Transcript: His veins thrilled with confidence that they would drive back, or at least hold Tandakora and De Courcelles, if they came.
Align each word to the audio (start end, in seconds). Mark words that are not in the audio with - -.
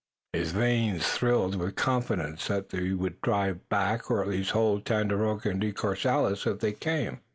His 0.33 0.51
veins 0.51 1.07
thrilled 1.07 1.53
with 1.57 1.75
confidence 1.75 2.47
that 2.47 2.69
they 2.69 2.89
would 2.93 3.21
drive 3.21 3.69
back, 3.69 4.09
or 4.09 4.23
at 4.23 4.29
least 4.29 4.49
hold 4.49 4.83
Tandakora 4.83 5.45
and 5.45 5.61
De 5.61 5.71
Courcelles, 5.71 6.47
if 6.47 6.59
they 6.59 6.73
came. 6.73 7.19